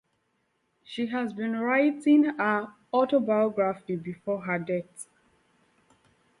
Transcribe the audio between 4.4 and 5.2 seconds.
her death.